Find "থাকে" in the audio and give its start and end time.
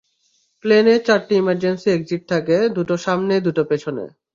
2.29-2.57